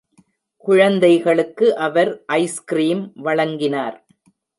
குழந்தைகளுக்கு 0.65 1.67
அவர் 1.77 2.11
ஐஸ்கிரீம் 2.37 3.11
வழங்கினார். 3.15 3.97